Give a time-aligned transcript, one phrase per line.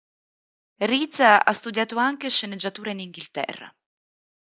[0.79, 3.71] Riza ha studiato anche sceneggiatura in Inghilterra.